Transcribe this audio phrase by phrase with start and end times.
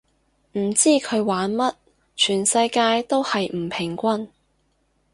[0.53, 1.75] 唔知佢玩乜，
[2.15, 4.29] 全世界都係唔平均